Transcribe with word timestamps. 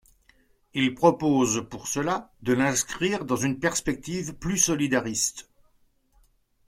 Il 0.73 0.95
propose 0.95 1.67
pour 1.69 1.87
cela 1.87 2.31
de 2.41 2.53
l'inscrire 2.53 3.23
dans 3.23 3.35
une 3.35 3.59
perspective 3.59 4.33
plus 4.33 4.57
solidariste. 4.57 5.47